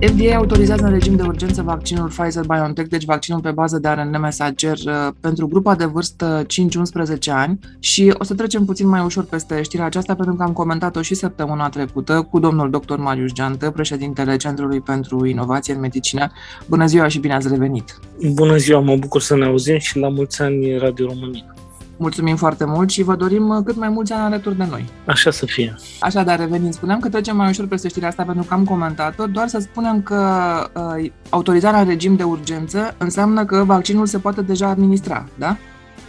[0.00, 4.76] FDA autorizează în regim de urgență vaccinul Pfizer-BioNTech, deci vaccinul pe bază de ARN mesager
[4.86, 6.46] uh, pentru grupa de vârstă
[7.28, 10.52] 5-11 ani și o să trecem puțin mai ușor peste știrea aceasta pentru că am
[10.52, 12.96] comentat-o și săptămâna trecută cu domnul dr.
[12.96, 16.30] Marius Geantă, președintele Centrului pentru Inovație în Medicină.
[16.66, 17.98] Bună ziua și bine ați revenit!
[18.32, 21.57] Bună ziua, mă bucur să ne auzim și la mulți ani Radio România!
[22.00, 24.88] Mulțumim foarte mult și vă dorim uh, cât mai mulți ani alături de noi.
[25.06, 25.74] Așa să fie.
[26.00, 29.48] Așadar, revenind, spuneam că trecem mai ușor peste știrea asta pentru că am comentat-o, doar
[29.48, 30.20] să spunem că
[30.74, 35.56] uh, autorizarea în regim de urgență înseamnă că vaccinul se poate deja administra, da?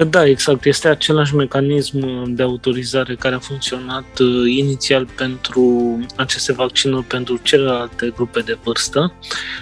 [0.08, 0.66] Da, exact.
[0.66, 8.12] Este același mecanism de autorizare care a funcționat uh, inițial pentru aceste vaccinuri pentru celelalte
[8.16, 9.14] grupe de vârstă.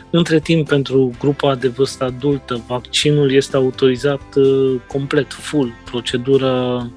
[0.10, 6.92] Între timp, pentru grupa de vârstă adultă, vaccinul este autorizat uh, complet, full, procedură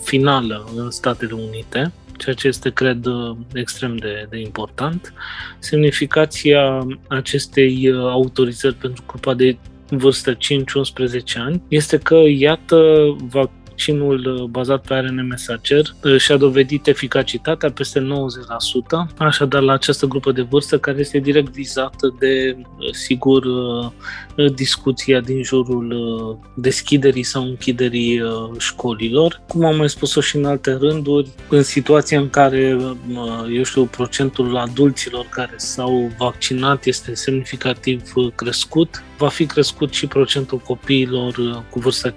[0.00, 5.12] finală în Statele Unite ceea ce este, cred, uh, extrem de, de important.
[5.58, 9.56] Semnificația acestei autorizări pentru grupa de
[9.96, 10.36] vârstă 5-11
[11.36, 12.76] ani este că, iată,
[13.30, 19.72] va vaccinul uh, bazat pe ARN mesager uh, și-a dovedit eficacitatea peste 90%, așadar la
[19.72, 23.44] această grupă de vârstă care este direct vizată de, uh, sigur,
[24.54, 25.94] discuția din jurul
[26.54, 28.22] deschiderii sau închiderii
[28.58, 29.40] școlilor.
[29.48, 32.78] Cum am mai spus-o și în alte rânduri, în situația în care,
[33.52, 40.58] eu știu, procentul adulților care s-au vaccinat este semnificativ crescut, va fi crescut și procentul
[40.58, 42.14] copiilor cu vârsta 5-11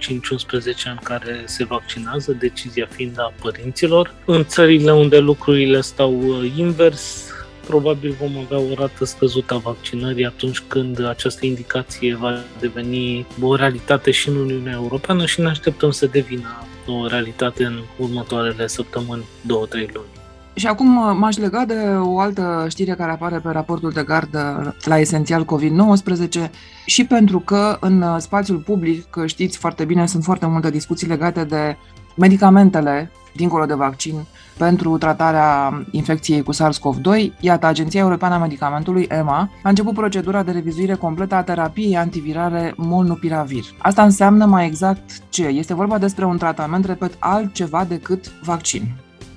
[0.85, 4.13] ani care se vaccinează, decizia fiind a părinților.
[4.25, 7.29] În țările unde lucrurile stau uh, invers,
[7.67, 13.55] probabil vom avea o rată scăzută a vaccinării atunci când această indicație va deveni o
[13.55, 19.23] realitate și în Uniunea Europeană și ne așteptăm să devină o realitate în următoarele săptămâni,
[19.41, 20.07] două, trei luni.
[20.53, 24.75] Și acum uh, m-aș lega de o altă știre care apare pe raportul de gardă
[24.83, 26.49] la esențial COVID-19
[26.85, 31.43] și pentru că în uh, spațiul public, știți foarte bine, sunt foarte multe discuții legate
[31.43, 31.77] de
[32.15, 34.25] medicamentele dincolo de vaccin
[34.57, 40.51] pentru tratarea infecției cu SARS-CoV-2, iată, Agenția Europeană a Medicamentului, EMA, a început procedura de
[40.51, 43.63] revizuire completă a terapiei antivirale Molnupiravir.
[43.77, 45.43] Asta înseamnă mai exact ce?
[45.47, 48.91] Este vorba despre un tratament, repet, altceva decât vaccin.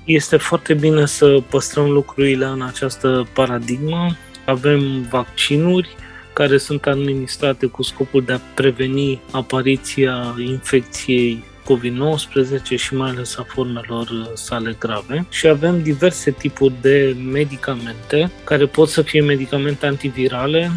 [0.04, 4.06] Este foarte bine să păstrăm lucrurile în această paradigmă.
[4.46, 4.80] Avem
[5.10, 5.88] vaccinuri
[6.32, 13.42] care sunt administrate cu scopul de a preveni apariția infecției COVID-19 și mai ales a
[13.42, 20.70] formelor sale grave și avem diverse tipuri de medicamente care pot să fie medicamente antivirale,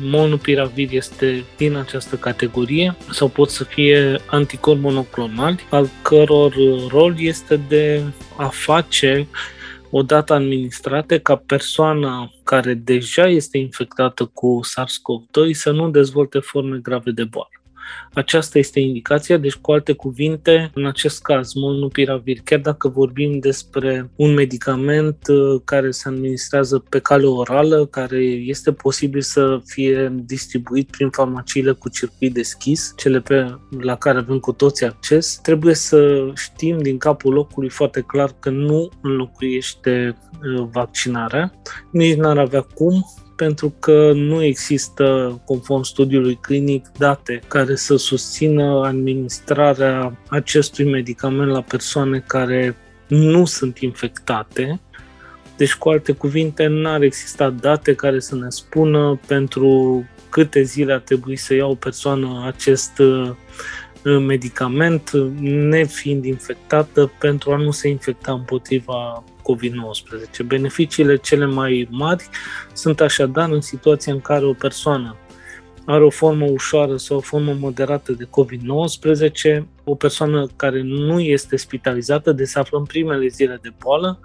[0.00, 6.54] molnupiravir este din această categorie sau pot să fie anticorpi monoclonali, al căror
[6.88, 8.02] rol este de
[8.36, 9.28] a face
[9.90, 17.10] odată administrate ca persoana care deja este infectată cu SARS-CoV-2 să nu dezvolte forme grave
[17.10, 17.57] de boală.
[18.12, 24.10] Aceasta este indicația, deci cu alte cuvinte, în acest caz, molnupiravir, chiar dacă vorbim despre
[24.16, 30.90] un medicament uh, care se administrează pe cale orală, care este posibil să fie distribuit
[30.90, 36.30] prin farmaciile cu circuit deschis, cele pe, la care avem cu toți acces, trebuie să
[36.34, 41.52] știm din capul locului foarte clar că nu înlocuiește uh, vaccinarea,
[41.90, 43.04] nici n-ar avea cum,
[43.38, 51.60] pentru că nu există, conform studiului clinic, date care să susțină administrarea acestui medicament la
[51.60, 54.80] persoane care nu sunt infectate.
[55.56, 61.00] Deci, cu alte cuvinte, n-ar exista date care să ne spună pentru câte zile ar
[61.00, 63.30] trebui să ia o persoană acest uh,
[64.02, 65.10] medicament,
[65.40, 70.46] nefiind infectată, pentru a nu se infecta împotriva COVID-19.
[70.46, 72.28] Beneficiile cele mai mari
[72.72, 75.16] sunt așadar în situația în care o persoană
[75.84, 81.56] are o formă ușoară sau o formă moderată de COVID-19, o persoană care nu este
[81.56, 84.20] spitalizată, de se află în primele zile de boală,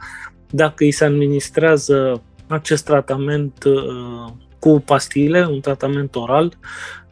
[0.49, 7.02] dacă îi se administrează acest tratament uh, cu pastile, un tratament oral, Uh,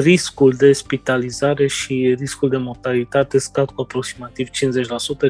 [0.00, 4.50] riscul de spitalizare și riscul de mortalitate scad cu aproximativ 50%,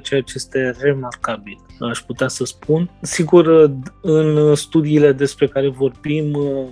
[0.02, 2.90] ceea ce este remarcabil, aș putea să spun.
[3.00, 3.70] Sigur,
[4.00, 6.66] în studiile despre care vorbim uh,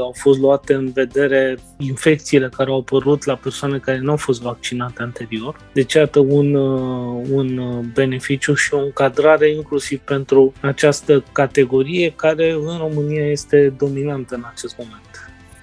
[0.00, 4.42] au fost luate în vedere infecțiile care au apărut la persoane care nu au fost
[4.42, 5.56] vaccinate anterior.
[5.72, 12.78] Deci, iată un, uh, un beneficiu și o încadrare inclusiv pentru această categorie care în
[12.78, 15.07] România este dominantă în acest moment.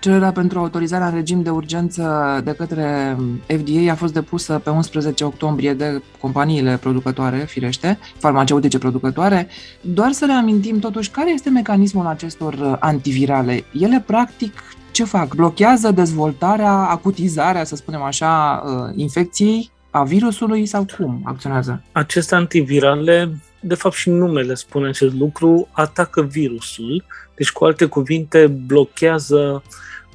[0.06, 3.18] Cererea pentru autorizarea în regim de urgență de către
[3.48, 9.48] FDA a fost depusă pe 11 octombrie de companiile producătoare, firește, farmaceutice producătoare.
[9.81, 13.63] Doar să reamintim totuși care este mecanismul acestor antivirale.
[13.80, 14.54] Ele practic
[14.92, 15.36] ce fac?
[15.36, 21.84] Blochează dezvoltarea, acutizarea, să spunem așa, uh, infecției a virusului sau cum acționează?
[21.92, 27.04] Aceste antivirale, de fapt și numele spune acest lucru, atacă virusul,
[27.36, 29.63] deci cu alte cuvinte blochează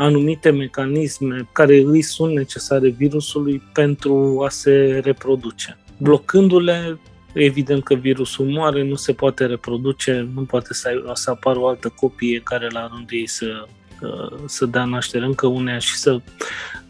[0.01, 5.79] anumite mecanisme care îi sunt necesare virusului pentru a se reproduce.
[5.99, 6.99] Blocându-le,
[7.33, 11.89] evident că virusul moare, nu se poate reproduce, nu poate să, să apară o altă
[11.89, 13.67] copie care la rândul ei să
[14.47, 16.21] să dea naștere încă unea și să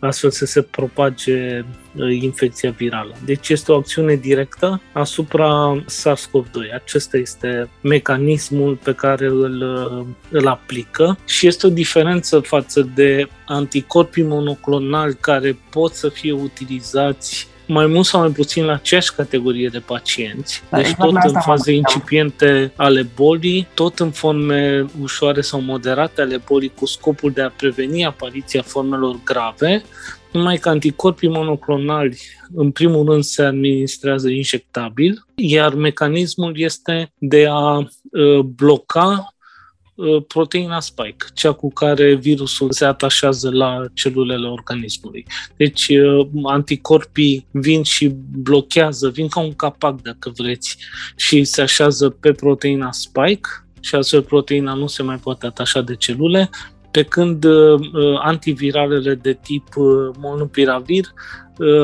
[0.00, 1.64] astfel să se propage
[1.96, 3.14] uh, infecția virală.
[3.24, 6.74] Deci este o acțiune directă asupra SARS-CoV-2.
[6.74, 13.28] Acesta este mecanismul pe care îl, uh, îl aplică și este o diferență față de
[13.46, 19.68] anticorpii monoclonali care pot să fie utilizați mai mult sau mai puțin la aceeași categorie
[19.68, 25.40] de pacienți, da, deci exact tot în faze incipiente ale bolii, tot în forme ușoare
[25.40, 29.82] sau moderate ale bolii cu scopul de a preveni apariția formelor grave,
[30.32, 32.18] numai că anticorpii monoclonali,
[32.54, 39.39] în primul rând, se administrează injectabil, iar mecanismul este de a uh, bloca Uh,
[40.26, 45.26] proteina spike, cea cu care virusul se atașează la celulele organismului.
[45.56, 50.76] Deci uh, anticorpii vin și blochează, vin ca un capac, dacă vreți,
[51.16, 53.48] și se așează pe proteina spike
[53.80, 56.50] și astfel proteina nu se mai poate atașa de celule,
[56.90, 57.80] pe când uh,
[58.18, 59.66] antiviralele de tip
[60.18, 61.04] monopiravir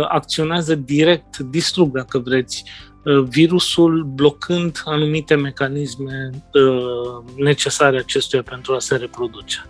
[0.08, 2.95] acționează direct, distrug, dacă vreți, Uh,
[3.28, 9.66] virusul blocând anumite mecanisme uh, necesare acestuia pentru a se reproduce.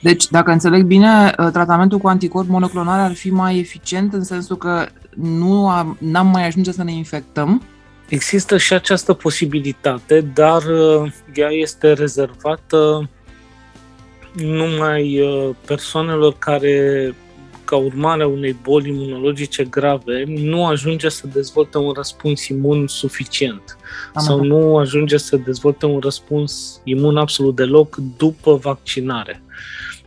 [0.00, 4.56] Deci, dacă înțeleg bine, uh, tratamentul cu anticorp monoclonal ar fi mai eficient în sensul
[4.56, 7.62] că nu am, n-am mai ajunge să ne infectăm?
[8.08, 10.62] Există și această posibilitate, dar
[11.34, 13.08] ea este rezervată
[14.32, 15.20] numai
[15.66, 17.14] persoanelor care
[17.66, 23.76] ca urmare a unei boli imunologice grave, nu ajunge să dezvolte un răspuns imun suficient
[24.14, 29.42] Am sau nu ajunge să dezvolte un răspuns imun absolut deloc după vaccinare.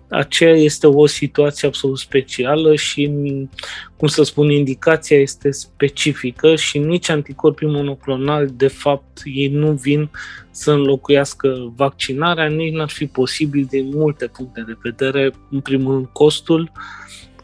[0.09, 3.11] Aceea este o situație absolut specială și,
[3.97, 10.09] cum să spun, indicația este specifică și nici anticorpii monoclonali, de fapt, ei nu vin
[10.51, 15.31] să înlocuiască vaccinarea, nici n-ar fi posibil din multe puncte de vedere.
[15.51, 16.71] În primul rând, costul,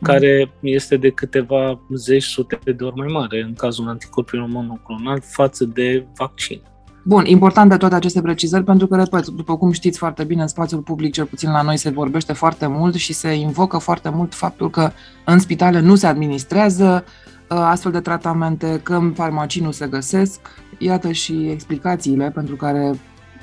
[0.01, 5.65] care este de câteva zeci, sute de ori mai mare în cazul anticorpilor monoclonal față
[5.65, 6.61] de vaccin.
[7.07, 10.47] Bun, important de toate aceste precizări, pentru că, repet, după cum știți foarte bine, în
[10.47, 14.33] spațiul public, cel puțin la noi, se vorbește foarte mult și se invocă foarte mult
[14.33, 14.91] faptul că
[15.25, 20.39] în spitale nu se administrează uh, astfel de tratamente, că în farmacii nu se găsesc.
[20.77, 22.91] Iată și explicațiile pentru care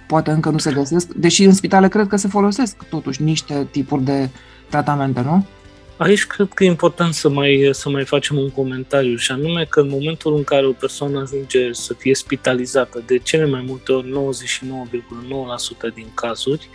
[0.06, 4.04] poate încă nu se găsesc, deși în spitale cred că se folosesc totuși niște tipuri
[4.04, 4.28] de
[4.70, 5.46] tratamente, nu?
[6.02, 9.80] Aici cred că e important să mai, să mai facem un comentariu și anume că
[9.80, 14.34] în momentul în care o persoană ajunge să fie spitalizată, de cele mai multe ori
[15.90, 16.68] 99,9% din cazuri,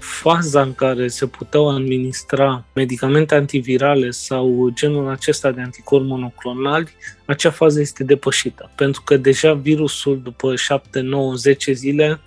[0.00, 7.50] faza în care se puteau administra medicamente antivirale sau genul acesta de anticorpi monoclonali, acea
[7.50, 8.70] fază este depășită.
[8.76, 12.20] Pentru că deja virusul după 7, 9, 10 zile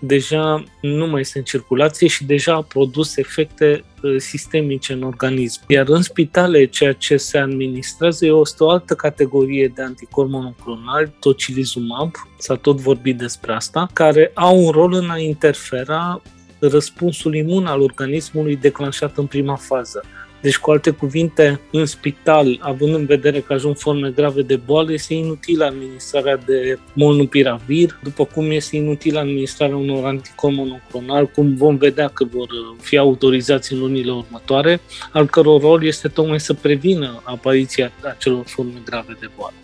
[0.00, 5.60] deja nu mai este în circulație și deja a produs efecte uh, sistemice în organism.
[5.68, 12.10] Iar în spitale, ceea ce se administrează este o altă categorie de anticorpi monoclonali, tocilizumab,
[12.38, 16.22] s-a tot vorbit despre asta, care au un rol în a interfera
[16.58, 20.04] răspunsul imun al organismului declanșat în prima fază.
[20.40, 24.92] Deci, cu alte cuvinte, în spital, având în vedere că ajung forme grave de boală,
[24.92, 31.76] este inutilă administrarea de molnupiravir, după cum este inutilă administrarea unor anticorpi monoclonal, cum vom
[31.76, 32.48] vedea că vor
[32.80, 34.80] fi autorizați în lunile următoare,
[35.12, 39.54] al căror rol este tocmai să prevină apariția acelor forme grave de boală.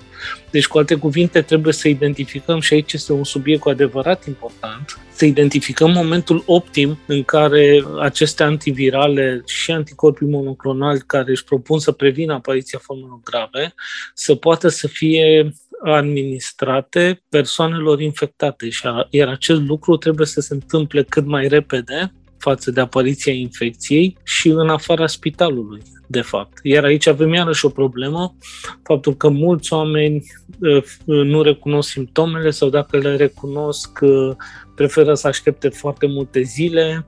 [0.51, 4.99] Deci, cu alte cuvinte, trebuie să identificăm, și aici este un subiect cu adevărat important,
[5.13, 11.93] să identificăm momentul optim în care aceste antivirale și anticorpii monoclonali care își propun să
[11.93, 13.75] prevină apariția formelor grave
[14.15, 15.53] să poată să fie
[15.85, 18.69] administrate persoanelor infectate,
[19.11, 24.49] iar acest lucru trebuie să se întâmple cât mai repede față de apariția infecției și
[24.49, 26.59] în afara spitalului, de fapt.
[26.63, 28.37] Iar aici avem iarăși o problemă,
[28.83, 30.25] faptul că mulți oameni
[30.61, 34.31] uh, nu recunosc simptomele sau dacă le recunosc, uh,
[34.75, 37.07] preferă să aștepte foarte multe zile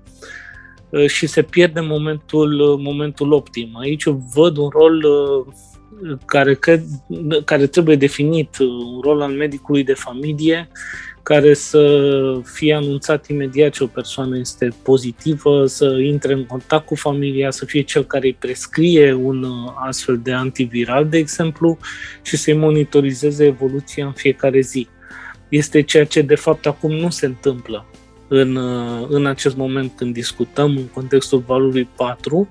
[1.06, 3.76] și se pierde momentul, momentul optim.
[3.76, 4.04] Aici
[4.34, 5.04] văd un rol
[6.24, 6.84] care, cred,
[7.44, 10.68] care trebuie definit, un rol al medicului de familie,
[11.28, 16.94] care să fie anunțat imediat ce o persoană este pozitivă, să intre în contact cu
[16.94, 19.46] familia, să fie cel care îi prescrie un
[19.86, 21.78] astfel de antiviral, de exemplu,
[22.22, 24.88] și să-i monitorizeze evoluția în fiecare zi.
[25.48, 27.86] Este ceea ce de fapt acum nu se întâmplă
[28.28, 32.48] în, uh, în acest moment când discutăm în contextul valului 4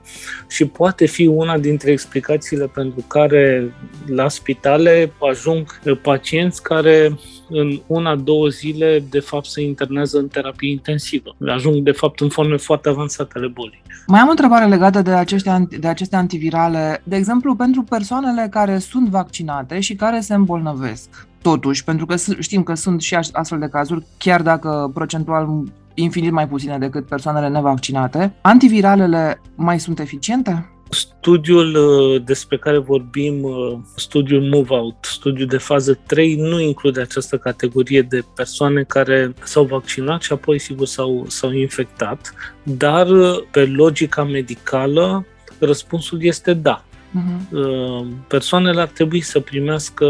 [0.48, 3.74] și poate fi una dintre explicațiile pentru care
[4.06, 7.18] la spitale ajung pacienți care
[7.50, 11.36] în una, două zile de fapt se internează în terapie intensivă.
[11.48, 13.82] Ajung de fapt în forme foarte avansate ale bolii.
[14.08, 17.02] Mai am o întrebare legată de aceste, de aceste antivirale.
[17.04, 22.64] De exemplu, pentru persoanele care sunt vaccinate și care se îmbolnăvesc totuși, pentru că știm
[22.64, 25.64] că sunt și astfel de cazuri, chiar dacă procentual
[25.94, 30.72] infinit mai puține decât persoanele nevaccinate, antiviralele mai sunt eficiente?
[30.90, 37.02] Studiul uh, despre care vorbim, uh, studiul Move Out, studiul de fază 3, nu include
[37.02, 43.44] această categorie de persoane care s-au vaccinat și apoi, sigur, s-au, s-au infectat, dar uh,
[43.52, 45.26] pe logica medicală,
[45.60, 46.87] răspunsul este da.
[47.08, 48.06] Uh-huh.
[48.28, 50.06] Persoanele ar trebui să primească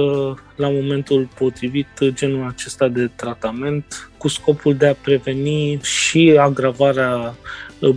[0.56, 7.36] la momentul potrivit genul acesta de tratament cu scopul de a preveni și agravarea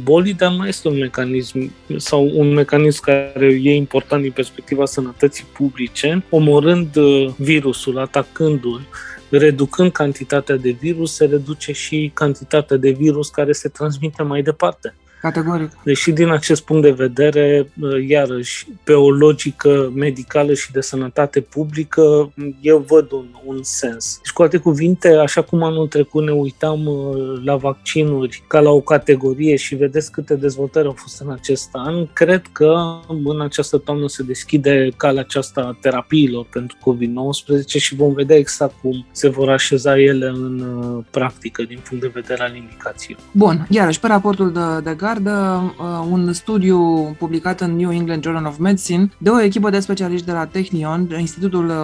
[0.02, 5.44] bolii, dar mai este un mecanism sau un mecanism care e important din perspectiva sănătății
[5.52, 8.86] publice, omorând uh, virusul, atacându-l,
[9.30, 14.94] reducând cantitatea de virus, se reduce și cantitatea de virus care se transmite mai departe.
[15.20, 15.70] Categoric.
[15.84, 21.40] Deși din acest punct de vedere, uh, iarăși, pe o logică medicală și de sănătate
[21.40, 24.18] publică, eu văd un, un sens.
[24.22, 28.70] Deci, cu alte cuvinte, așa cum anul trecut ne uitam uh, la vaccinuri ca la
[28.70, 33.78] o categorie și vedeți câte dezvoltări au fost în acest an, cred că în această
[33.78, 39.28] toamnă se deschide calea aceasta a terapiilor pentru COVID-19 și vom vedea exact cum se
[39.28, 43.16] vor așeza ele în uh, practică din punct de vedere al indicației.
[43.32, 46.80] Bun, iarăși, pe raportul de, de gardă uh, un studiu
[47.18, 51.08] publicat în New England Journal of Medicine de o echipă de specialiști de la Technion,
[51.18, 51.74] Institutul uh,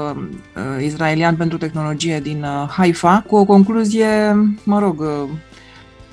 [0.57, 5.29] uh, Israelian pentru Tehnologie din uh, Haifa, cu o concluzie, mă rog, uh,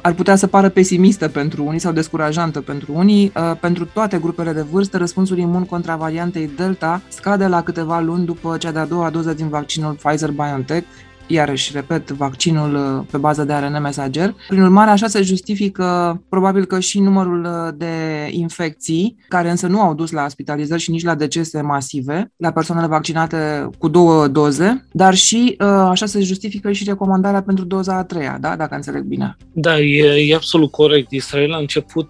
[0.03, 3.31] ar putea să pară pesimistă pentru unii sau descurajantă pentru unii.
[3.35, 8.25] Uh, pentru toate grupele de vârstă, răspunsul imun contra variantei Delta scade la câteva luni
[8.25, 10.85] după cea de-a doua doză din vaccinul Pfizer-BioNTech
[11.27, 14.35] iarăși, repet, vaccinul uh, pe bază de ARN mesager.
[14.47, 19.81] Prin urmare, așa se justifică probabil că și numărul uh, de infecții, care însă nu
[19.81, 24.87] au dus la spitalizări și nici la decese masive la persoanele vaccinate cu două doze,
[24.91, 28.55] dar și uh, așa se justifică și recomandarea pentru doza a treia, da?
[28.55, 29.37] dacă înțeleg bine.
[29.53, 31.11] Da, e, e absolut corect.
[31.11, 32.09] Israel a început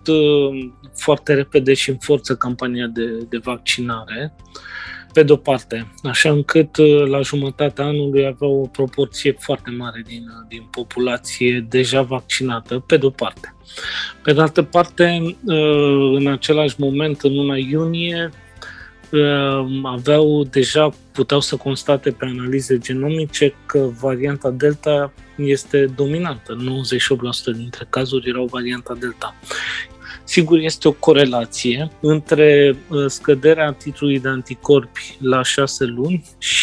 [0.95, 4.33] foarte repede și în forță campania de, de vaccinare
[5.13, 10.25] pe de-o parte, așa încât uh, la jumătatea anului avea o proporție foarte mare din,
[10.27, 13.55] uh, din populație deja vaccinată, pe de-o parte.
[14.23, 18.29] Pe de altă parte, uh, în același moment, în luna iunie,
[19.83, 26.55] aveau deja, puteau să constate pe analize genomice că varianta Delta este dominantă.
[26.55, 29.35] 98% dintre cazuri erau varianta Delta.
[30.23, 36.62] Sigur, este o corelație între uh, scăderea titlului de anticorpi la 6 luni și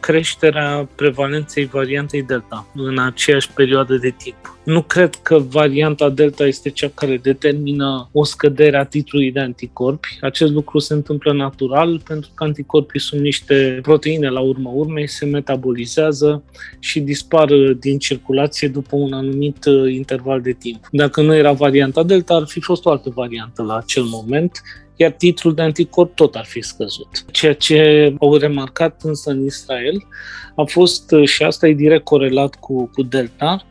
[0.00, 4.58] creșterea prevalenței variantei Delta în aceeași perioadă de timp.
[4.64, 10.18] Nu cred că varianta Delta este cea care determină o scădere a titlului de anticorpi.
[10.20, 15.24] Acest lucru se întâmplă natural pentru că anticorpii sunt niște proteine la urma urmei, se
[15.24, 16.42] metabolizează
[16.78, 17.48] și dispar
[17.78, 20.88] din circulație după un anumit uh, interval de timp.
[20.90, 24.62] Dacă nu era varianta Delta, ar fi fost o altă variantă la acel moment
[24.96, 27.24] iar titlul de anticorp tot ar fi scăzut.
[27.30, 30.06] Ceea ce au remarcat însă în Israel
[30.56, 33.66] a fost, uh, și asta e direct corelat cu, cu Delta,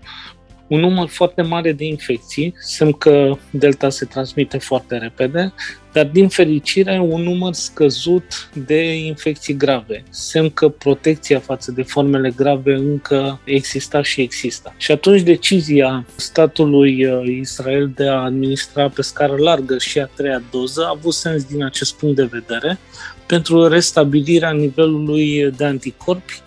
[0.68, 5.54] un număr foarte mare de infecții, semn că Delta se transmite foarte repede,
[5.94, 12.32] dar din fericire un număr scăzut de infecții grave, semn că protecția față de formele
[12.36, 14.74] grave încă exista și există.
[14.78, 20.42] Și atunci decizia statului uh, Israel de a administra pe scară largă și a treia
[20.52, 22.80] doză a avut sens din acest punct de vedere
[23.26, 26.42] pentru restabilirea nivelului de anticorpi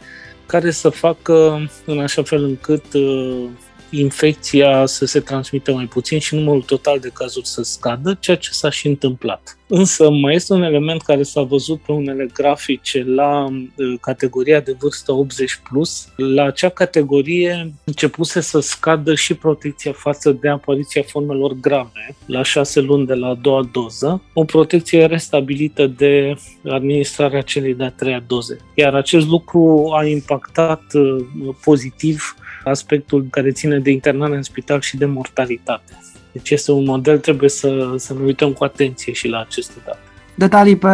[0.47, 3.45] care să facă în așa fel încât uh,
[3.91, 8.51] infecția să se transmită mai puțin și numărul total de cazuri să scadă, ceea ce
[8.53, 9.59] s-a și întâmplat.
[9.67, 14.77] Însă mai este un element care s-a văzut pe unele grafice la uh, categoria de
[14.79, 16.09] vârstă 80+, plus.
[16.17, 22.81] la acea categorie începuse să scadă și protecția față de apariția formelor grave la 6
[22.81, 26.35] luni de la a doua doză, o protecție restabilită de
[26.69, 28.57] administrarea celei de-a treia doze.
[28.75, 31.25] Iar acest lucru a impactat uh,
[31.65, 32.35] pozitiv
[32.65, 35.93] aspectul care ține de internare în spital și de mortalitate.
[36.33, 40.08] Deci este un model, trebuie să, să ne uităm cu atenție și la aceste date.
[40.39, 40.89] Detalii pe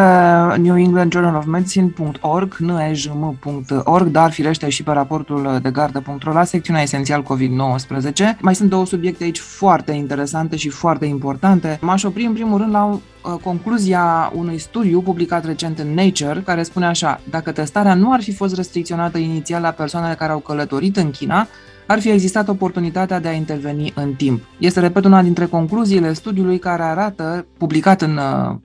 [0.57, 6.83] New England Journal of Medicine.org, nejm.org, dar firește și pe raportul de gardă.ro la secțiunea
[6.83, 8.39] esențial COVID-19.
[8.41, 11.79] Mai sunt două subiecte aici foarte interesante și foarte importante.
[11.81, 13.01] M-aș opri în primul rând la uh,
[13.43, 18.33] concluzia unui studiu publicat recent în Nature, care spune așa, dacă testarea nu ar fi
[18.33, 21.49] fost restricționată inițial la persoanele care au călătorit în China,
[21.87, 24.43] ar fi existat oportunitatea de a interveni în timp.
[24.59, 28.57] Este, repet, una dintre concluziile studiului care arată, publicat în uh,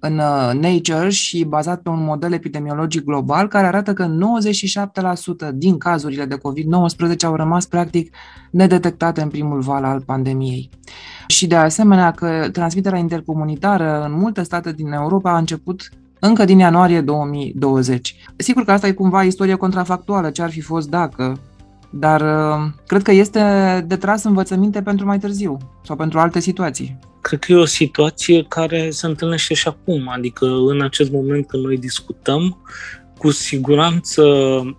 [0.00, 4.10] în uh, Nature și bazat pe un model epidemiologic global care arată că
[5.48, 8.14] 97% din cazurile de COVID-19 au rămas practic
[8.50, 10.70] nedetectate în primul val al pandemiei.
[11.26, 16.58] Și de asemenea că transmiterea intercomunitară în multe state din Europa a început încă din
[16.58, 18.16] ianuarie 2020.
[18.36, 21.38] Sigur că asta e cumva istorie contrafactuală, ce ar fi fost dacă,
[21.90, 23.40] dar uh, cred că este
[23.86, 26.98] de tras învățăminte pentru mai târziu sau pentru alte situații.
[27.20, 31.64] Cred că e o situație care se întâlnește și acum, adică în acest moment când
[31.64, 32.56] noi discutăm,
[33.18, 34.24] cu siguranță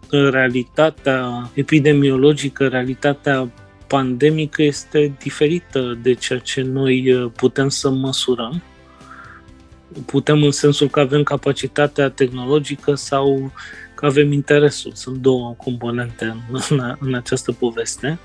[0.10, 3.50] realitatea epidemiologică, realitatea
[3.88, 8.62] pandemică este diferită de ceea ce noi uh, putem să măsurăm.
[10.06, 13.52] Putem în sensul că avem capacitatea tehnologică sau
[14.02, 14.92] că avem interesul.
[14.96, 18.20] Sunt două componente în, în, în această poveste.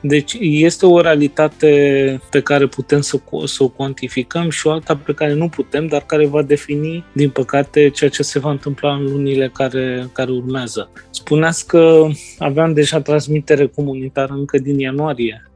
[0.00, 5.14] Deci este o realitate pe care putem să, să o cuantificăm și o alta pe
[5.14, 9.02] care nu putem, dar care va defini, din păcate, ceea ce se va întâmpla în
[9.02, 10.90] lunile care, care urmează.
[11.10, 12.06] Spuneați că
[12.38, 15.50] aveam deja transmitere comunitară încă din ianuarie,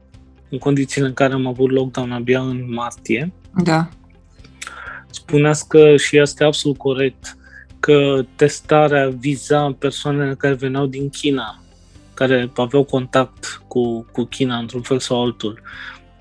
[0.49, 3.33] în condițiile în care am avut lockdown abia în martie.
[3.63, 3.89] Da.
[5.09, 7.37] Spuneați că și este absolut corect
[7.85, 11.63] că testarea viza persoanele care veneau din China
[12.13, 15.61] care aveau contact cu, cu China într-un fel sau altul,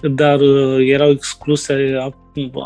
[0.00, 1.99] dar uh, erau excluse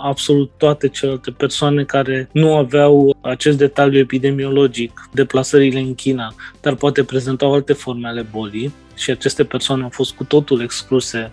[0.03, 7.05] absolut toate celelalte persoane care nu aveau acest detaliu epidemiologic, deplasările în China, dar poate
[7.05, 11.33] prezentau alte forme ale bolii și aceste persoane au fost cu totul excluse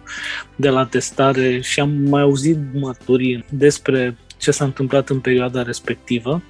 [0.56, 6.42] de la testare și am mai auzit mărturii despre ce s-a întâmplat în perioada respectivă,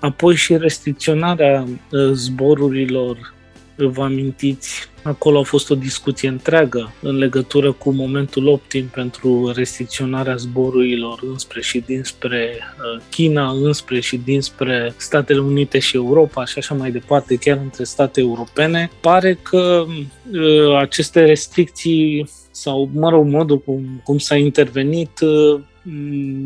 [0.00, 3.34] apoi și restricționarea uh, zborurilor
[3.76, 10.36] vă amintiți, acolo a fost o discuție întreagă în legătură cu momentul optim pentru restricționarea
[10.36, 16.74] zborurilor înspre și dinspre uh, China, înspre și dinspre Statele Unite și Europa și așa
[16.74, 18.90] mai departe, chiar între state europene.
[19.00, 19.84] Pare că
[20.32, 25.60] uh, aceste restricții sau, mă rog, modul cum, cum s-a intervenit uh,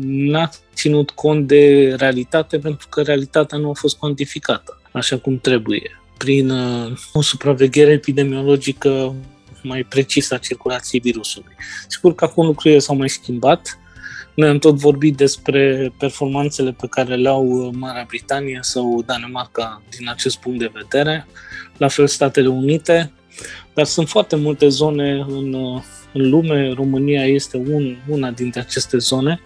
[0.05, 6.01] n-a ținut cont de realitate pentru că realitatea nu a fost cuantificată așa cum trebuie
[6.17, 9.15] prin uh, o supraveghere epidemiologică
[9.63, 11.55] mai precisă a circulației virusului.
[11.87, 13.79] Sigur că acum lucrurile s-au mai schimbat.
[14.35, 19.81] Noi am tot vorbit despre performanțele pe care le au uh, Marea Britanie sau Danemarca
[19.97, 21.27] din acest punct de vedere,
[21.77, 23.11] la fel Statele Unite,
[23.73, 25.81] dar sunt foarte multe zone în, uh,
[26.17, 29.41] în lume, România este un, una dintre aceste zone,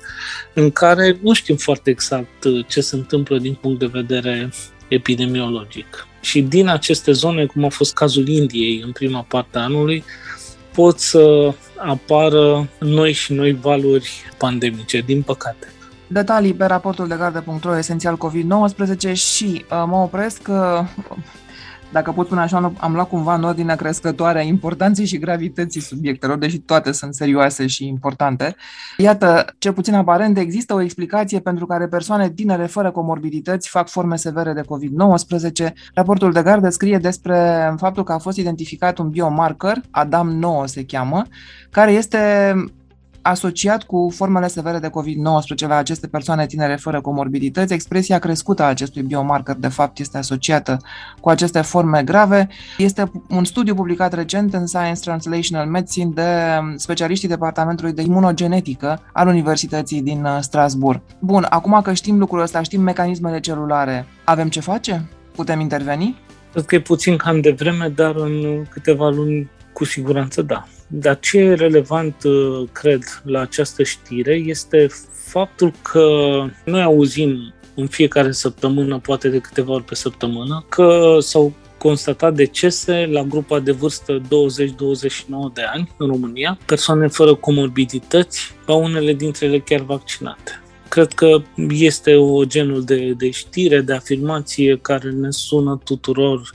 [0.54, 4.50] în care nu știm foarte exact ce se întâmplă din punct de vedere
[4.88, 6.08] epidemiologic.
[6.22, 10.04] Și din aceste zone, cum a fost cazul Indiei în prima parte a anului,
[10.74, 15.68] pot să apară noi și noi valuri pandemice, din păcate.
[16.08, 20.80] Detalii pe raportul de gardă.ro esențial COVID-19 și uh, mă opresc uh,
[21.92, 26.38] dacă pot spune așa, am luat cumva în ordine crescătoare a importanței și gravității subiectelor,
[26.38, 28.56] deși toate sunt serioase și importante.
[28.98, 34.16] Iată, cel puțin aparent, există o explicație pentru care persoane tinere fără comorbidități fac forme
[34.16, 35.74] severe de COVID-19.
[35.94, 41.22] Raportul de gardă scrie despre faptul că a fost identificat un biomarker, ADAM9 se cheamă,
[41.70, 42.20] care este
[43.22, 47.74] asociat cu formele severe de COVID-19 la aceste persoane tinere fără comorbidități.
[47.74, 50.78] Expresia crescută a acestui biomarker, de fapt, este asociată
[51.20, 52.48] cu aceste forme grave.
[52.78, 59.28] Este un studiu publicat recent în Science Translational Medicine de specialiștii Departamentului de Imunogenetică al
[59.28, 61.02] Universității din uh, Strasbourg.
[61.20, 65.10] Bun, acum că știm lucrul ăsta, știm mecanismele celulare, avem ce face?
[65.36, 66.20] Putem interveni?
[66.52, 71.20] Cred că e puțin cam de vreme, dar în câteva luni cu siguranță da Dar
[71.20, 72.16] ce e relevant,
[72.72, 76.08] cred, la această știre este faptul că
[76.66, 83.08] noi auzim în fiecare săptămână, poate de câteva ori pe săptămână, că s-au constatat decese
[83.12, 84.24] la grupa de vârstă 20-29
[85.54, 90.62] de ani în România, persoane fără comorbidități, ca unele dintre ele chiar vaccinate.
[90.88, 96.54] Cred că este o genul de, de știre, de afirmație care ne sună tuturor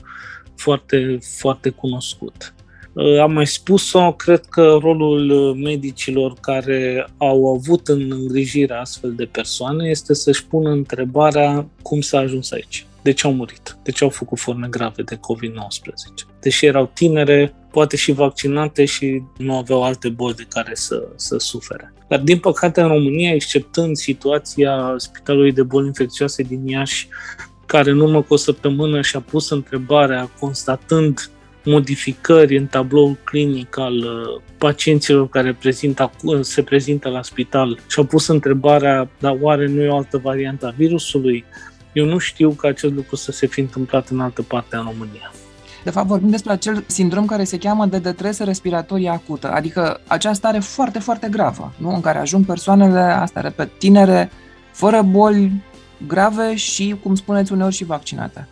[0.55, 2.53] foarte, foarte cunoscut.
[2.97, 9.13] Uh, am mai spus-o, cred că rolul uh, medicilor care au avut în îngrijire astfel
[9.13, 12.85] de persoane este să-și pună întrebarea cum s-a ajuns aici.
[13.01, 13.77] De ce au murit?
[13.83, 16.39] De ce au făcut forme grave de COVID-19?
[16.41, 21.37] Deși erau tinere, poate și vaccinate și nu aveau alte boli de care să, să
[21.37, 21.93] sufere.
[22.07, 27.07] Dar, din păcate, în România, exceptând situația Spitalului de Boli Infecțioase din Iași,
[27.65, 31.31] care în urmă cu o săptămână și-a pus întrebarea, constatând
[31.67, 38.05] modificări în tabloul clinic al uh, pacienților care prezintă, se prezintă la spital și au
[38.05, 41.45] pus întrebarea, dar oare nu e o altă variantă a virusului?
[41.93, 45.31] Eu nu știu că acest lucru să se fi întâmplat în altă parte în România.
[45.83, 50.33] De fapt, vorbim despre acel sindrom care se cheamă de detresă respiratorie acută, adică acea
[50.33, 51.93] stare foarte, foarte gravă, nu?
[51.93, 54.31] în care ajung persoanele, asta repet, tinere,
[54.71, 55.51] fără boli
[56.07, 58.47] grave și, cum spuneți uneori, și vaccinate.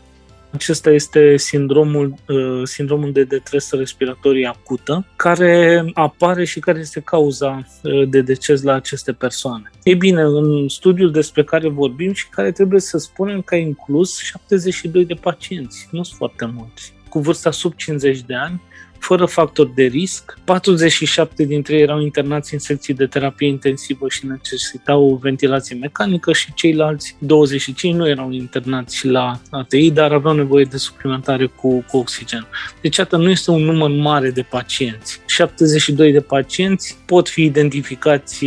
[0.55, 7.67] Acesta este sindromul, uh, sindromul de detresă respiratorie acută, care apare și care este cauza
[7.83, 9.71] uh, de deces la aceste persoane.
[9.83, 14.19] Ei bine, în studiul despre care vorbim și care trebuie să spunem că a inclus
[14.19, 18.61] 72 de pacienți, nu sunt foarte mulți, cu vârsta sub 50 de ani,
[18.99, 20.37] fără factor de risc.
[20.43, 26.53] 47 dintre ei erau internați în secții de terapie intensivă și necesitau ventilație mecanică și
[26.53, 32.47] ceilalți 25 nu erau internați la ATI, dar aveau nevoie de suplimentare cu, cu oxigen.
[32.81, 35.21] Deci, atât nu este un număr mare de pacienți.
[35.25, 38.45] 72 de pacienți pot fi identificați,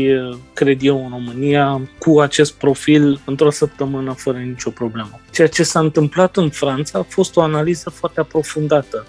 [0.53, 5.21] cred eu, în România cu acest profil într-o săptămână fără nicio problemă.
[5.33, 9.07] Ceea ce s-a întâmplat în Franța a fost o analiză foarte aprofundată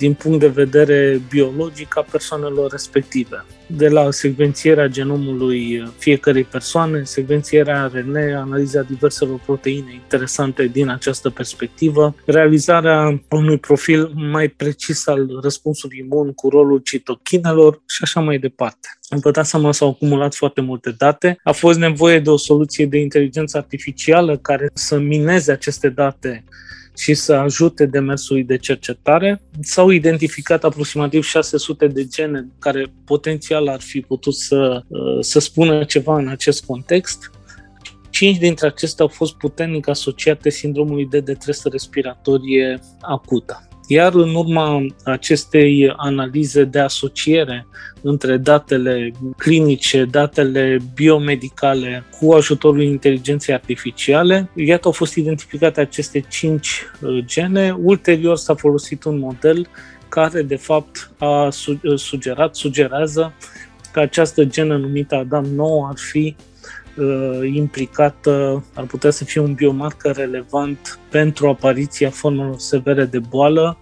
[0.00, 3.44] din punct de vedere biologic a persoanelor respective.
[3.66, 12.14] De la secvențierea genomului fiecărei persoane, secvențierea RNA, analiza diverselor proteine interesante din această perspectivă,
[12.24, 18.88] realizarea unui profil mai precis al răspunsului imun cu rolul citochinelor și așa mai departe.
[19.08, 21.38] Vă dați seama, s-au acumulat foarte multe date.
[21.42, 26.44] A fost nevoie de o soluție de inteligență artificială care să mineze aceste date
[27.00, 29.42] și să ajute demersului de cercetare.
[29.60, 35.84] S-au identificat aproximativ 600 de gene care potențial ar fi putut să, uh, să spună
[35.84, 37.30] ceva în acest context.
[38.10, 43.69] Cinci dintre acestea au fost puternic asociate sindromului de detresă respiratorie acută.
[43.92, 47.66] Iar în urma acestei analize de asociere
[48.00, 56.82] între datele clinice, datele biomedicale cu ajutorul inteligenței artificiale, iată au fost identificate aceste cinci
[57.00, 57.76] uh, gene.
[57.82, 59.66] Ulterior s-a folosit un model
[60.08, 61.52] care de fapt a uh,
[61.94, 63.32] sugerat, sugerează
[63.92, 66.36] că această genă numită ADAM9 ar fi
[66.96, 73.78] uh, implicată, ar putea să fie un biomarker relevant pentru apariția formelor severe de boală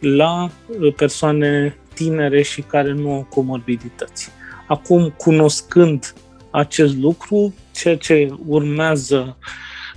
[0.00, 4.30] la uh, persoane tinere și care nu au comorbidități.
[4.66, 6.14] Acum, cunoscând
[6.50, 9.36] acest lucru, ceea ce urmează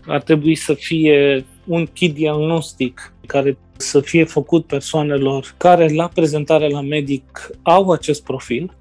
[0.08, 6.68] ar trebui să fie un kit diagnostic care să fie făcut persoanelor care la prezentare
[6.70, 8.78] la medic au acest profil,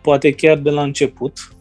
[0.00, 1.52] poate chiar de la început,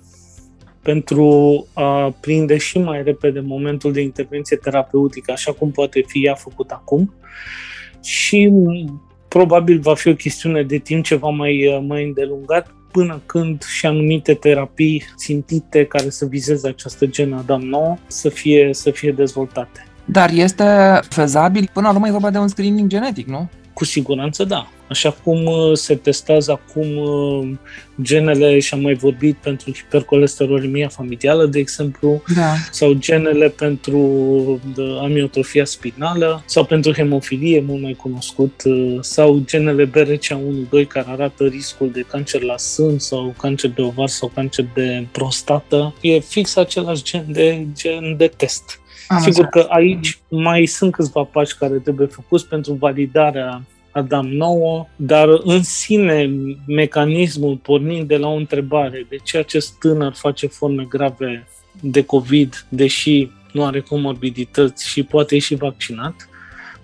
[0.81, 6.33] pentru a prinde și mai repede momentul de intervenție terapeutică, așa cum poate fi ea
[6.33, 7.13] făcut acum.
[8.03, 8.51] Și
[9.27, 14.33] probabil va fi o chestiune de timp ceva mai, mai îndelungat până când și anumite
[14.33, 19.83] terapii țintite care să vizeze această genă Adam 9 să fie, să fie dezvoltate.
[20.05, 21.69] Dar este fezabil?
[21.73, 23.49] Până la urmă e vorba de un screening genetic, nu?
[23.79, 24.69] Cu siguranță da.
[24.89, 27.49] Așa cum uh, se testează acum uh,
[28.01, 32.53] genele, și am mai vorbit, pentru hipercolesterolemia familială, de exemplu, da.
[32.71, 33.97] sau genele pentru
[34.77, 38.63] uh, amiotrofia spinală, sau pentru hemofilie, mult mai cunoscut,
[39.01, 44.31] sau genele BRCA1-2 care arată riscul de cancer la sân sau cancer de ovar sau
[44.35, 45.93] cancer de prostată.
[46.01, 48.78] E fix același gen de, gen de test.
[49.09, 54.87] Am Sigur că aici mai sunt câțiva pași care trebuie făcuți pentru validarea Adam 9,
[54.95, 56.29] dar în sine
[56.67, 61.47] mecanismul pornind de la o întrebare de ce acest tânăr face forme grave
[61.81, 66.29] de COVID, deși nu are comorbidități și poate și vaccinat,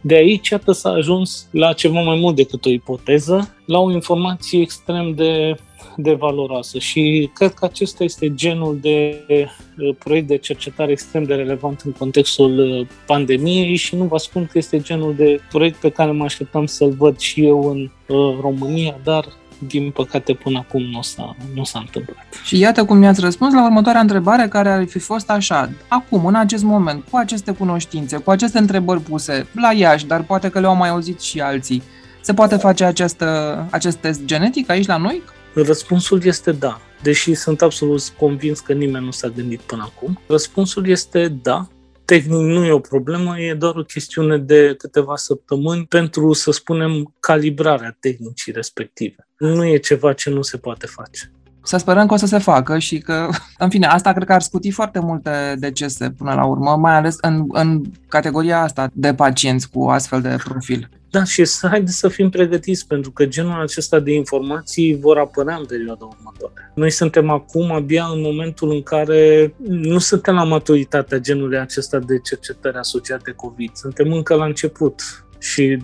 [0.08, 4.62] De aici, iată, s-a ajuns la ceva mai mult decât o ipoteză, la o informație
[4.62, 5.56] extrem de
[5.98, 6.80] de valoroasă.
[6.80, 11.92] Și cred că acesta este genul de uh, proiect de cercetare extrem de relevant în
[11.92, 16.24] contextul uh, pandemiei și nu vă spun că este genul de proiect pe care mă
[16.24, 19.26] așteptam să-l văd și eu în uh, România, dar
[19.58, 22.26] din păcate până acum nu s-a, nu s-a întâmplat.
[22.44, 25.70] Și iată cum mi-ați răspuns la următoarea întrebare care ar fi fost așa.
[25.88, 30.50] Acum, în acest moment, cu aceste cunoștințe, cu aceste întrebări puse la Iași, dar poate
[30.50, 31.84] că le-au mai auzit și alții,
[32.22, 35.22] se poate face această, acest test genetic aici la noi?
[35.54, 40.20] Răspunsul este da, deși sunt absolut convins că nimeni nu s-a gândit până acum.
[40.28, 41.68] Răspunsul este da,
[42.06, 47.14] tehnic nu e o problemă, e doar o chestiune de câteva săptămâni pentru, să spunem,
[47.20, 49.25] calibrarea tehnicii respective.
[49.38, 51.32] Nu e ceva ce nu se poate face.
[51.64, 54.42] Să sperăm că o să se facă și că, în fine, asta cred că ar
[54.42, 59.70] scuti foarte multe decese până la urmă, mai ales în, în categoria asta de pacienți
[59.70, 60.90] cu astfel de profil.
[61.10, 65.56] Da, și să haideți să fim pregătiți, pentru că genul acesta de informații vor apărea
[65.56, 66.72] în perioada următoare.
[66.76, 72.20] Noi suntem acum abia în momentul în care nu suntem la maturitatea genului acesta de
[72.20, 73.72] cercetări asociate COVID.
[73.74, 75.78] Suntem încă la început și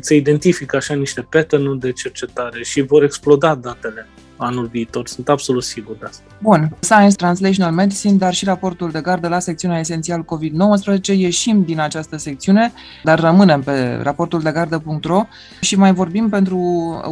[0.00, 4.08] se identifică așa niște pattern de cercetare și vor exploda datele
[4.40, 5.08] anul viitor.
[5.08, 6.22] Sunt absolut sigur de asta.
[6.38, 6.76] Bun.
[6.80, 11.06] Science Translational Medicine, dar și raportul de gardă la secțiunea esențial COVID-19.
[11.16, 12.72] Ieșim din această secțiune,
[13.04, 15.26] dar rămânem pe raportul de gardă.ro
[15.60, 16.58] și mai vorbim pentru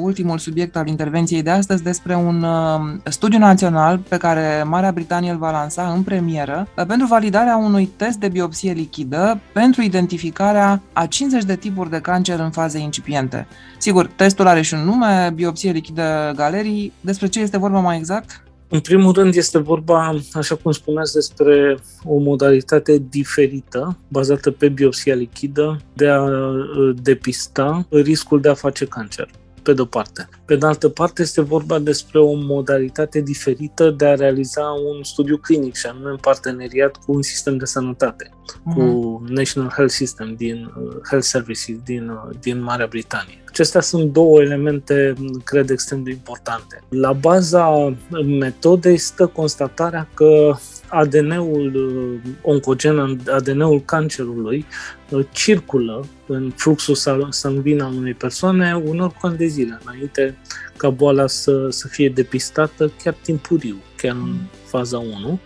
[0.00, 5.30] ultimul subiect al intervenției de astăzi despre un uh, studiu național pe care Marea Britanie
[5.30, 10.82] îl va lansa în premieră uh, pentru validarea unui test de biopsie lichidă pentru identificarea
[10.92, 13.46] a 50 de tipuri de cancer în faze incipiente.
[13.78, 18.42] Sigur, testul are și un nume, biopsie lichidă galerii, despre ce este vorba mai exact?
[18.70, 25.14] În primul rând este vorba, așa cum spuneați, despre o modalitate diferită, bazată pe biopsia
[25.14, 29.30] lichidă, de a uh, depista riscul de a face cancer
[29.62, 30.28] pe de-o parte.
[30.48, 35.36] Pe de altă parte, este vorba despre o modalitate diferită de a realiza un studiu
[35.36, 38.74] clinic și anume în parteneriat cu un sistem de sănătate, uh-huh.
[38.74, 43.42] cu National Health System din uh, Health Services din, uh, din Marea Britanie.
[43.48, 46.82] Acestea sunt două elemente, cred, extrem de importante.
[46.88, 50.56] La baza metodei stă constatarea că
[50.88, 54.66] ADN-ul uh, oncogen, ADN-ul cancerului,
[55.10, 56.94] uh, circulă în fluxul
[57.30, 60.37] sanguin al unei persoane unor cu ani de zile, înainte
[60.76, 65.38] ca boala să, să fie depistată chiar timpuriu, chiar în faza 1,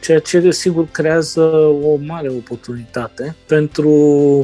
[0.00, 1.40] ceea ce sigur creează
[1.82, 3.90] o mare oportunitate pentru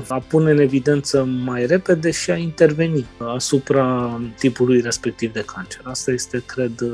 [0.08, 5.80] a pune în evidență mai repede și a interveni asupra tipului respectiv de cancer.
[5.84, 6.84] Asta este, cred,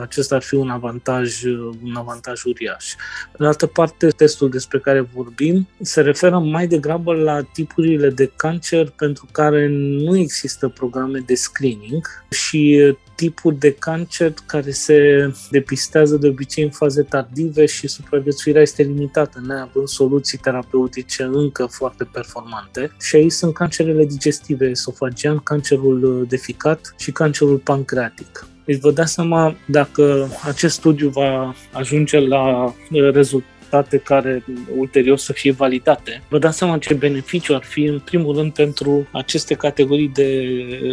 [0.00, 1.44] acesta ar fi un avantaj,
[1.82, 2.94] un avantaj uriaș.
[3.32, 8.32] Pe de altă parte, testul despre care vorbim se referă mai degrabă la tipurile de
[8.36, 16.16] cancer pentru care nu există programe de screening și tipuri de cancer care se depistează
[16.16, 22.92] de obicei în faze tardive și supraviețuirea este limitată, neavând soluții terapeutice încă foarte performante.
[23.00, 28.46] Și aici sunt cancerele digestive, esofagian, cancerul de ficat și cancerul pancreatic.
[28.64, 33.12] Deci vă dați seama dacă acest studiu va ajunge la uh,
[33.72, 34.44] rezultate care
[34.76, 36.22] ulterior să fie validate.
[36.28, 40.48] Vă dați seama ce beneficiu ar fi, în primul rând, pentru aceste categorii de,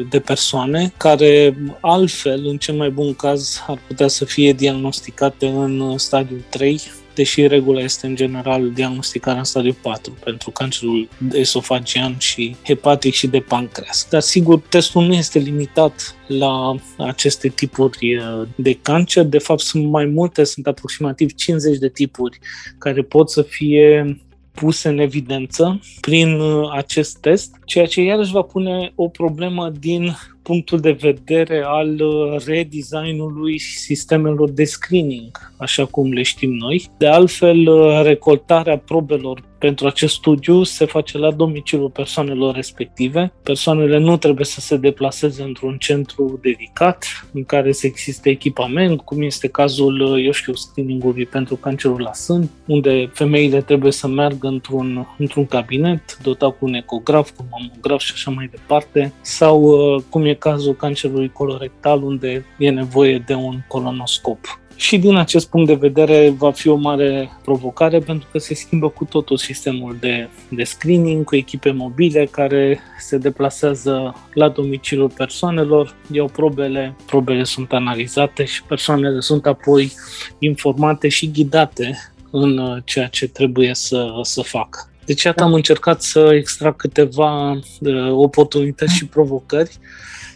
[0.09, 5.97] de persoane care altfel, în cel mai bun caz, ar putea să fie diagnosticate în
[5.97, 6.81] stadiul 3
[7.13, 13.27] deși regula este în general diagnosticarea în stadiul 4 pentru cancerul esofagian și hepatic și
[13.27, 14.07] de pancreas.
[14.09, 19.23] Dar sigur, testul nu este limitat la aceste tipuri uh, de cancer.
[19.23, 22.39] De fapt, sunt mai multe, sunt aproximativ 50 de tipuri
[22.77, 24.17] care pot să fie
[24.51, 30.15] puse în evidență prin uh, acest test, ceea ce iarăși va pune o problemă din
[30.49, 36.89] punctul de vedere al uh, redesignului sistemelor de screening, așa cum le știm noi.
[36.97, 43.33] De altfel, uh, recoltarea probelor pentru acest studiu se face la domiciliul persoanelor respective.
[43.43, 49.21] Persoanele nu trebuie să se deplaseze într-un centru dedicat în care să existe echipament, cum
[49.21, 54.47] este cazul, uh, eu știu, screening-ului pentru cancerul la sân, unde femeile trebuie să meargă
[54.47, 59.77] într-un, într-un cabinet dotat cu un ecograf, cu un mamograf și așa mai departe, sau
[60.09, 64.59] cum e cazul cancerului colorectal, unde e nevoie de un colonoscop.
[64.75, 68.89] Și din acest punct de vedere va fi o mare provocare pentru că se schimbă
[68.89, 75.95] cu totul sistemul de, de screening cu echipe mobile care se deplasează la domiciliul persoanelor,
[76.11, 79.91] iau probele, probele sunt analizate și persoanele sunt apoi
[80.39, 84.89] informate și ghidate în ceea ce trebuie să, să facă.
[85.05, 89.77] Deci iată am încercat să extrag câteva uh, oportunități și provocări.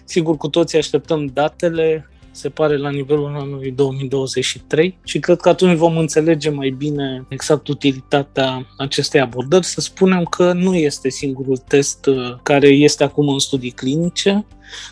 [0.04, 5.78] Sigur, cu toții așteptăm datele, se pare la nivelul anului 2023 și cred că atunci
[5.78, 9.66] vom înțelege mai bine exact utilitatea acestei abordări.
[9.66, 14.46] Să spunem că nu este singurul test uh, care este acum în studii clinice,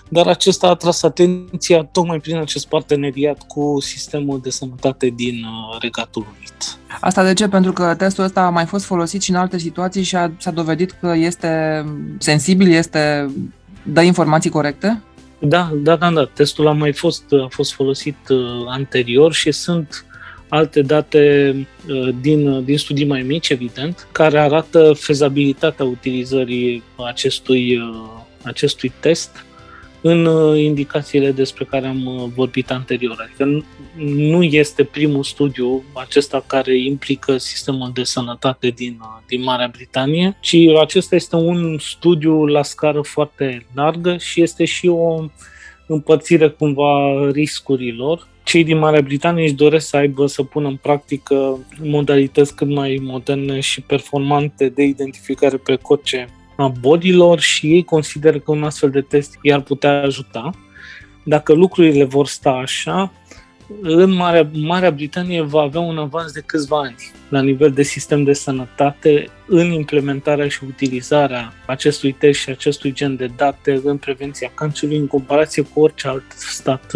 [0.10, 5.78] dar acesta a atras atenția tocmai prin acest parteneriat cu sistemul de sănătate din uh,
[5.82, 6.80] Regatul Unit.
[7.00, 7.47] Asta de ce?
[7.47, 10.52] Pentru că testul ăsta a mai fost folosit și în alte situații și a, s-a
[10.52, 11.84] dovedit că este
[12.17, 13.32] sensibil, este
[13.84, 15.02] dă informații corecte?
[15.39, 16.26] Da, da, da, da.
[16.26, 20.06] Testul a mai fost, a fost folosit uh, anterior și sunt
[20.48, 21.56] alte date
[21.88, 28.10] uh, din, din studii mai mici, evident, care arată fezabilitatea utilizării acestui, uh,
[28.44, 29.46] acestui test
[30.02, 33.18] în uh, indicațiile despre care am uh, vorbit anterior.
[33.20, 33.66] Adică
[34.06, 40.38] nu este primul studiu acesta care implică sistemul de sănătate din, uh, din Marea Britanie,
[40.40, 45.26] ci acesta este un studiu la scară foarte largă și este și o
[45.88, 48.28] împărțire cumva riscurilor.
[48.44, 53.00] Cei din Marea Britanie își doresc să aibă, să pună în practică modalități cât mai
[53.02, 59.02] moderne și performante de identificare precoce a bolilor și ei consideră că un astfel de
[59.02, 60.52] test i-ar putea ajuta.
[61.24, 63.12] Dacă lucrurile vor sta așa,
[63.82, 66.95] în Marea, Marea Britanie va avea un avans de câțiva ani
[67.30, 73.15] la nivel de sistem de sănătate în implementarea și utilizarea acestui test și acestui gen
[73.15, 76.91] de date în prevenția cancerului în comparație cu orice alt stat,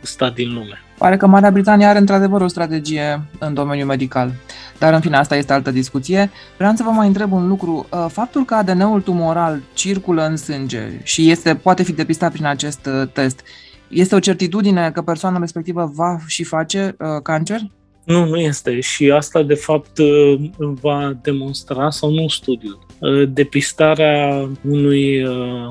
[0.00, 0.82] stat din lume.
[1.00, 4.32] Pare că Marea Britanie are într-adevăr o strategie în domeniul medical.
[4.78, 6.30] Dar în fine, asta este altă discuție.
[6.56, 7.86] Vreau să vă mai întreb un lucru.
[7.90, 12.86] Uh, faptul că ADN-ul tumoral circulă în sânge și este, poate fi depistat prin acest
[12.86, 13.40] uh, test,
[13.88, 17.60] este o certitudine că persoana respectivă va și face uh, cancer?
[18.04, 18.80] Nu, nu este.
[18.80, 22.86] Și asta, de fapt, uh, va demonstra, sau nu studiul,
[23.28, 25.26] depistarea unui,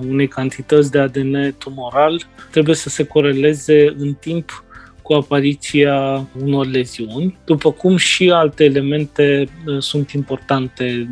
[0.09, 4.63] unei cantități de ADN tumoral trebuie să se coreleze în timp
[5.09, 11.09] cu apariția unor leziuni, după cum și alte elemente uh, sunt importante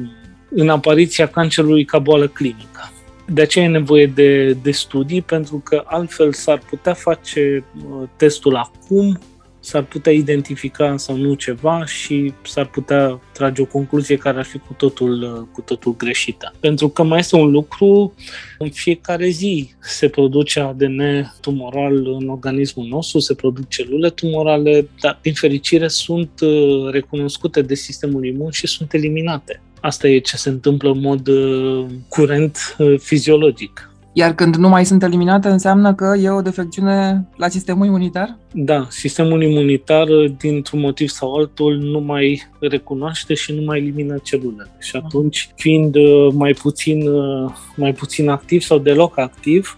[0.49, 2.91] în apariția cancerului ca boală clinică.
[3.27, 8.55] De aceea e nevoie de, de studii, pentru că altfel s-ar putea face uh, testul
[8.55, 9.19] acum
[9.67, 14.57] s-ar putea identifica sau nu ceva și s-ar putea trage o concluzie care ar fi
[14.57, 16.53] cu totul, cu totul greșită.
[16.59, 18.13] Pentru că mai este un lucru,
[18.57, 21.01] în fiecare zi se produce ADN
[21.41, 27.75] tumoral în organismul nostru, se produc celule tumorale, dar din fericire sunt uh, recunoscute de
[27.75, 29.61] sistemul imun și sunt eliminate.
[29.81, 33.91] Asta e ce se întâmplă în mod uh, curent uh, fiziologic.
[34.19, 38.37] Iar când nu mai sunt eliminate, înseamnă că e o defecțiune la sistemul imunitar?
[38.53, 44.69] Da, sistemul imunitar, dintr-un motiv sau altul, nu mai recunoaște și nu mai elimină celulele.
[44.79, 49.77] Și atunci, fiind uh, mai puțin, uh, mai puțin activ sau deloc activ,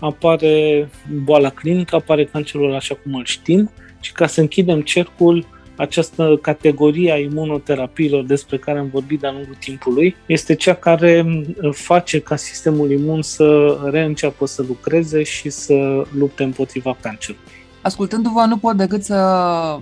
[0.00, 0.88] apare
[1.24, 3.70] boala clinică, apare cancerul așa cum îl știm
[4.00, 9.56] și ca să închidem cercul, această categorie a imunoterapiilor despre care am vorbit de-a lungul
[9.60, 16.42] timpului este cea care face ca sistemul imun să reînceapă să lucreze și să lupte
[16.42, 17.46] împotriva cancerului.
[17.82, 19.16] Ascultându-vă, nu pot decât să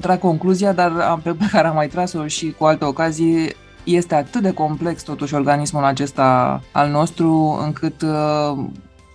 [0.00, 4.52] trag concluzia, dar pe care am mai tras-o și cu alte ocazii, este atât de
[4.52, 8.64] complex totuși organismul acesta al nostru, încât uh,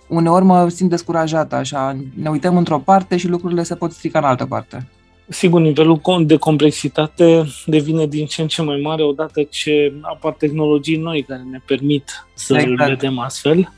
[0.08, 4.24] uneori mă simt descurajată, așa, ne uităm într-o parte și lucrurile se pot strica în
[4.24, 4.86] altă parte.
[5.30, 10.96] Sigur, nivelul de complexitate devine din ce în ce mai mare odată ce apar tehnologii
[10.96, 12.70] noi care ne permit să exact.
[12.70, 13.72] îl vedem astfel,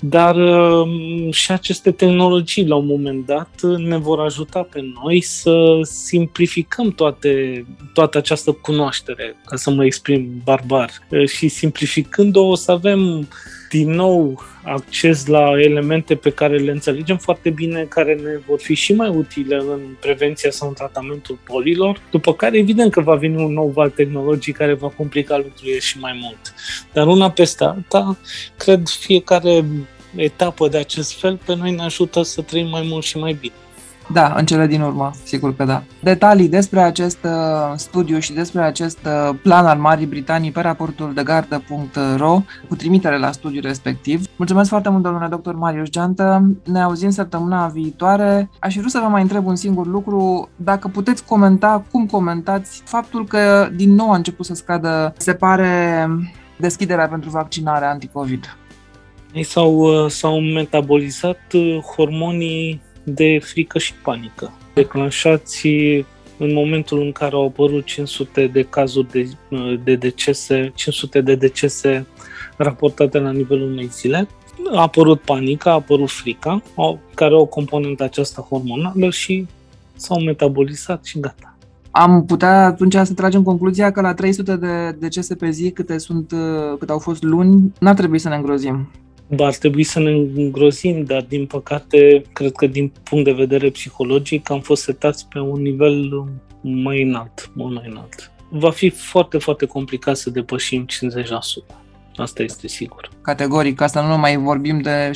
[0.00, 5.78] dar um, și aceste tehnologii la un moment dat ne vor ajuta pe noi să
[5.82, 10.90] simplificăm toate, toată această cunoaștere, ca să mă exprim barbar.
[11.26, 13.28] Și simplificând-o o să avem
[13.72, 18.74] din nou acces la elemente pe care le înțelegem foarte bine, care ne vor fi
[18.74, 23.44] și mai utile în prevenția sau în tratamentul bolilor, după care evident că va veni
[23.44, 26.54] un nou val tehnologic care va complica lucrurile și mai mult.
[26.92, 28.16] Dar una peste alta,
[28.56, 29.64] cred fiecare
[30.16, 33.54] etapă de acest fel pe noi ne ajută să trăim mai mult și mai bine.
[34.08, 35.82] Da, în cele din urmă, sigur că da.
[36.02, 41.14] Detalii despre acest uh, studiu și despre acest uh, plan al Marii Britanii pe raportul
[41.14, 44.24] de gardă.ro cu trimitere la studiul respectiv.
[44.36, 46.50] Mulțumesc foarte mult, domnule doctor Marius Geantă.
[46.64, 48.50] Ne auzim săptămâna viitoare.
[48.58, 50.48] Aș vrea să vă mai întreb un singur lucru.
[50.56, 56.06] Dacă puteți comenta, cum comentați faptul că din nou a început să scadă, se pare,
[56.56, 58.56] deschiderea pentru vaccinare anticovid?
[59.32, 61.40] Ei s-au, uh, s-au metabolizat
[61.96, 65.66] hormonii de frică și panică, declanșați
[66.36, 69.28] în momentul în care au apărut 500 de cazuri de,
[69.84, 72.06] de decese, 500 de decese
[72.56, 74.28] raportate la nivelul unei zile,
[74.72, 76.62] a apărut panica, a apărut frica,
[77.14, 79.46] care au o componentă aceasta hormonală și
[79.96, 81.56] s-au metabolizat și gata.
[81.90, 86.32] Am putea atunci să tragem concluzia că la 300 de decese pe zi, câte, sunt,
[86.78, 88.90] câte au fost luni, n-ar trebui să ne îngrozim.
[89.34, 93.70] Ba, ar trebui să ne îngrozim, dar din păcate, cred că din punct de vedere
[93.70, 96.24] psihologic am fost setați pe un nivel
[96.60, 98.30] mai înalt, mult mai înalt.
[98.50, 100.86] Va fi foarte, foarte complicat să depășim
[101.72, 101.76] 50%.
[102.16, 103.08] Asta este sigur.
[103.22, 105.10] Categoric, asta nu mai vorbim de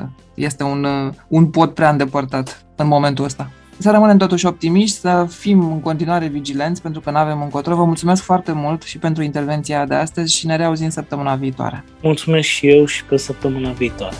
[0.00, 0.02] 70%.
[0.34, 0.86] Este un,
[1.28, 3.50] un pod prea îndepărtat în momentul ăsta.
[3.82, 7.74] Să rămânem totuși optimiști, să fim în continuare vigilenți, pentru că nu avem încotro.
[7.74, 11.84] Vă mulțumesc foarte mult și pentru intervenția de astăzi și ne reauzim săptămâna viitoare.
[12.02, 14.16] Mulțumesc și eu și pe săptămâna viitoare.